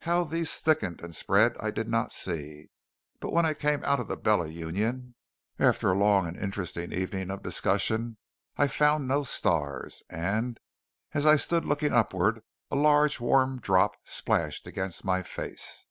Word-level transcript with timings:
How 0.00 0.24
these 0.24 0.56
thickened 0.58 1.00
and 1.02 1.14
spread 1.14 1.54
I 1.60 1.70
did 1.70 1.86
not 1.88 2.10
see; 2.12 2.68
but 3.20 3.30
when 3.30 3.46
I 3.46 3.54
came 3.54 3.84
out 3.84 4.00
of 4.00 4.08
the 4.08 4.16
Bella 4.16 4.48
Union, 4.48 5.14
after 5.56 5.92
a 5.92 5.96
long 5.96 6.26
and 6.26 6.36
interesting 6.36 6.90
evening 6.92 7.30
of 7.30 7.44
discussion, 7.44 8.16
I 8.56 8.66
found 8.66 9.06
no 9.06 9.22
stars; 9.22 10.02
and, 10.10 10.58
as 11.12 11.26
I 11.26 11.36
stood 11.36 11.64
looking 11.64 11.92
upward, 11.92 12.42
a 12.72 12.74
large 12.74 13.20
warm 13.20 13.60
drop 13.60 13.94
splashed 14.04 14.66
against 14.66 15.04
my 15.04 15.22
face. 15.22 15.86